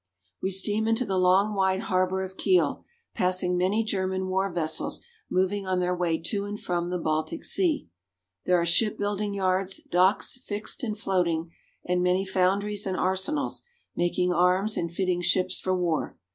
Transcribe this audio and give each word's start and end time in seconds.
1 0.39 0.47
93 0.47 0.47
We 0.47 0.51
steam 0.51 0.87
into 0.87 1.05
the 1.05 1.19
long 1.19 1.53
wide 1.53 1.81
harbor 1.81 2.23
of 2.23 2.35
Kiel, 2.35 2.83
passing 3.13 3.55
many 3.55 3.83
German 3.83 4.29
war 4.29 4.51
vessels 4.51 5.03
moving 5.29 5.67
on 5.67 5.79
their 5.79 5.95
way 5.95 6.17
to 6.17 6.45
and 6.45 6.59
from 6.59 6.89
the 6.89 6.97
Baltic 6.97 7.43
Sea. 7.45 7.87
There 8.47 8.59
are 8.59 8.65
shipbuilding 8.65 9.35
yards, 9.35 9.79
docks 9.91 10.39
fixed 10.39 10.83
and 10.83 10.97
floating, 10.97 11.51
and 11.85 12.01
many 12.01 12.25
foundries 12.25 12.87
and 12.87 12.97
arsenals, 12.97 13.61
mak 13.95 14.17
ing 14.17 14.33
arms 14.33 14.75
and 14.75 14.91
fitting 14.91 15.21
ships 15.21 15.59
for 15.59 15.77
war. 15.77 16.17